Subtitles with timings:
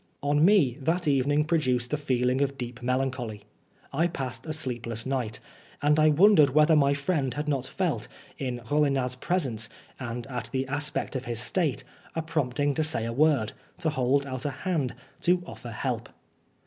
[0.23, 3.43] On me, that evening produced a feeling of deep melancholy.
[3.93, 5.39] I passed a sleepless night,
[5.79, 8.07] and I wondered whether my friend had not felt,
[8.39, 9.69] in Rollinat's presence
[9.99, 11.83] and at the aspect of his state,
[12.15, 16.09] a prompting to say a word, to hold out a hand, to offer help.